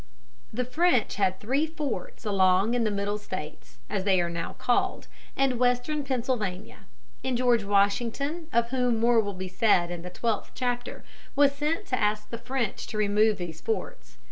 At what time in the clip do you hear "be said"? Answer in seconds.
9.35-9.91